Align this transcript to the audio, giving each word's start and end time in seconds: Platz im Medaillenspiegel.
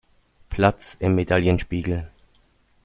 Platz 0.49 0.97
im 0.99 1.13
Medaillenspiegel. 1.13 2.09